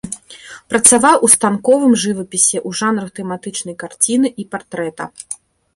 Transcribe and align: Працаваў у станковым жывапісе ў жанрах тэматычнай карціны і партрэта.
Працаваў 0.73 1.15
у 1.27 1.29
станковым 1.35 1.93
жывапісе 2.05 2.57
ў 2.67 2.81
жанрах 2.81 3.09
тэматычнай 3.21 3.75
карціны 3.87 4.27
і 4.45 4.49
партрэта. 4.57 5.03